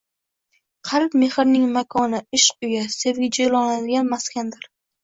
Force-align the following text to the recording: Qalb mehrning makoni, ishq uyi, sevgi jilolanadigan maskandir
Qalb 0.91 1.17
mehrning 1.25 1.67
makoni, 1.75 2.23
ishq 2.41 2.67
uyi, 2.71 2.83
sevgi 2.99 3.31
jilolanadigan 3.41 4.15
maskandir 4.17 4.71